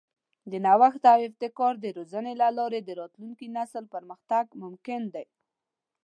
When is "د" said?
0.51-0.53, 1.79-1.85, 2.83-2.89